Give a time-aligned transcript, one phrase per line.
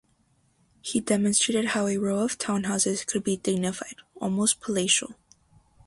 [0.81, 5.13] He demonstrated how a row of town houses could be dignified, almost palatial.